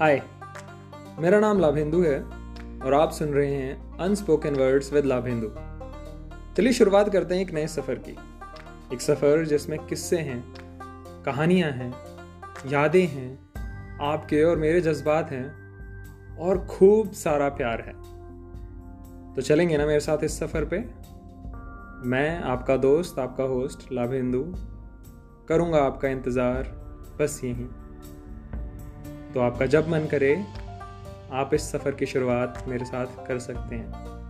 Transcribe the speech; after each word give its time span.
हाय 0.00 0.22
मेरा 1.20 1.38
नाम 1.40 1.58
लाभेंदु 1.58 2.02
है 2.02 2.22
और 2.80 2.94
आप 2.94 3.10
सुन 3.10 3.28
रहे 3.28 3.54
हैं 3.54 3.96
अनस्पोकन 3.96 4.54
वर्ड्स 4.54 4.92
विद 4.92 5.04
लाभेंदु 5.04 5.48
चलिए 6.56 6.72
शुरुआत 6.72 7.08
करते 7.12 7.34
हैं 7.34 7.42
एक 7.42 7.52
नए 7.54 7.66
सफ़र 7.66 7.94
की। 7.94 8.16
एक 8.94 9.00
सफ़र 9.00 9.44
जिसमें 9.44 9.78
किस्से 9.86 10.18
हैं, 10.18 10.54
कहानियाँ 11.22 11.70
हैं, 11.70 11.92
यादें 12.66 13.06
हैं, 13.06 13.48
आपके 14.02 14.42
और 14.44 14.56
मेरे 14.56 14.80
जज्बात 14.80 15.30
हैं 15.30 16.36
और 16.36 16.66
खूब 16.66 17.12
सारा 17.12 17.48
प्यार 17.48 17.80
है। 17.80 17.94
तो 19.34 19.42
चलेंगे 19.42 19.78
ना 19.78 19.86
मेरे 19.86 20.00
साथ 20.00 20.24
इस 20.24 20.38
सफ़र 20.38 20.64
पे? 20.64 20.78
मैं, 22.08 22.40
आपका 22.42 22.76
दोस्त, 22.76 23.18
आपका 23.18 23.44
होस्ट 23.44 23.92
लाभेंदु 23.92 24.44
करूँगा 25.48 25.78
आपका 25.78 26.08
इंतज़ार, 26.08 26.62
बस 27.20 27.40
यहीं। 27.44 27.85
तो 29.36 29.40
आपका 29.40 29.66
जब 29.66 29.88
मन 29.88 30.06
करे, 30.06 30.44
आप 31.32 31.50
इस 31.54 31.70
सफ़र 31.72 31.90
की 31.90 32.06
शुरुआत 32.06 32.64
मेरे 32.68 32.84
साथ 32.84 33.06
कर 33.28 33.38
सकते 33.38 33.76
हैं। 33.76 34.25